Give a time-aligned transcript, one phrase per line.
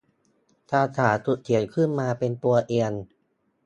[0.71, 2.93] คาถาถูกเขียนขึ้นมาเป็นตัวเอียง